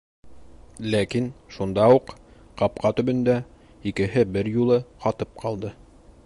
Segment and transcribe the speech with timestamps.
[0.93, 1.27] Ләкин
[1.57, 2.13] шунда уҡ,
[2.63, 3.37] ҡапҡа төбөндә,
[3.93, 5.75] икеһе бер юлы ҡатып ҡалды.